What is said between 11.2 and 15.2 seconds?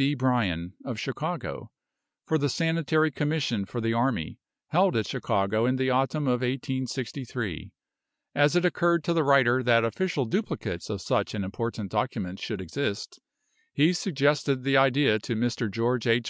an important document should exist, he suggested the idea